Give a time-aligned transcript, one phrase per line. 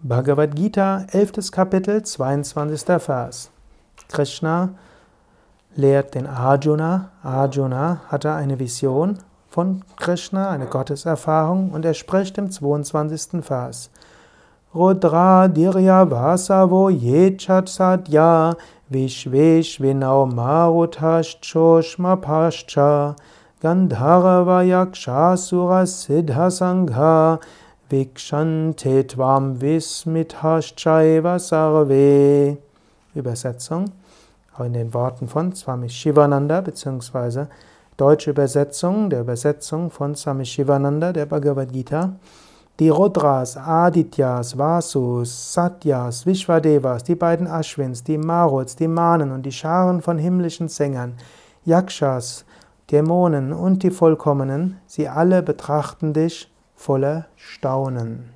[0.00, 1.50] Bhagavad Gita, 11.
[1.50, 3.00] Kapitel, 22.
[3.00, 3.50] Vers.
[4.08, 4.74] Krishna
[5.74, 7.10] lehrt den Arjuna.
[7.24, 9.18] Arjuna hatte eine Vision
[9.50, 13.44] von Krishna, eine Gotteserfahrung, und er spricht im 22.
[13.44, 13.90] Vers.
[14.72, 18.54] Rudra dirya vasavo yechat sadya
[18.90, 23.16] vishveshvinau marutashchoshmapascha
[23.60, 27.40] gandharva yakshasura siddhasangha
[27.90, 32.58] Vikshante tvam vismithashchaiva sarve.
[33.14, 33.86] Übersetzung
[34.58, 37.46] in den Worten von Swami Shivananda bzw.
[37.96, 42.16] deutsche Übersetzung der Übersetzung von Swami Shivananda der Bhagavad Gita.
[42.78, 49.52] Die Rudras, Adityas, Vasus, Satyas, Vishvadevas, die beiden Ashwins, die Maruts, die Manen und die
[49.52, 51.14] Scharen von himmlischen Sängern,
[51.64, 52.44] Yakshas,
[52.90, 58.30] Dämonen und die Vollkommenen, sie alle betrachten dich voller Staunen.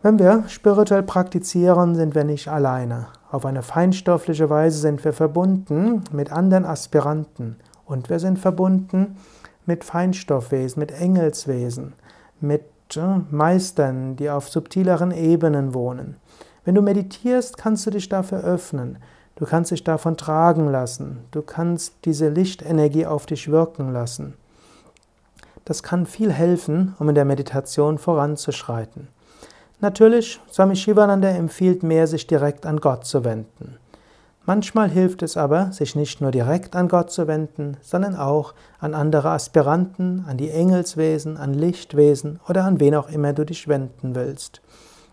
[0.00, 3.08] Wenn wir spirituell praktizieren, sind wir nicht alleine.
[3.32, 9.16] Auf eine feinstoffliche Weise sind wir verbunden mit anderen Aspiranten und wir sind verbunden
[9.66, 11.94] mit Feinstoffwesen, mit Engelswesen,
[12.40, 12.62] mit
[12.94, 16.16] äh, Meistern, die auf subtileren Ebenen wohnen.
[16.64, 18.98] Wenn du meditierst, kannst du dich dafür öffnen.
[19.34, 21.24] Du kannst dich davon tragen lassen.
[21.32, 24.34] Du kannst diese Lichtenergie auf dich wirken lassen.
[25.66, 29.08] Das kann viel helfen, um in der Meditation voranzuschreiten.
[29.80, 33.76] Natürlich, Swami Shivananda empfiehlt mehr, sich direkt an Gott zu wenden.
[34.46, 38.94] Manchmal hilft es aber, sich nicht nur direkt an Gott zu wenden, sondern auch an
[38.94, 44.14] andere Aspiranten, an die Engelswesen, an Lichtwesen oder an wen auch immer du dich wenden
[44.14, 44.62] willst.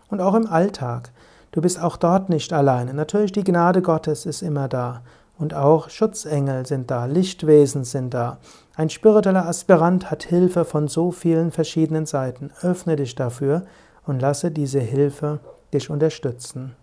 [0.08, 1.10] Und auch im Alltag.
[1.50, 2.94] Du bist auch dort nicht alleine.
[2.94, 5.02] Natürlich, die Gnade Gottes ist immer da.
[5.38, 8.38] Und auch Schutzengel sind da, Lichtwesen sind da.
[8.76, 12.52] Ein spiritueller Aspirant hat Hilfe von so vielen verschiedenen Seiten.
[12.62, 13.64] Öffne dich dafür
[14.06, 15.40] und lasse diese Hilfe
[15.72, 16.76] dich unterstützen.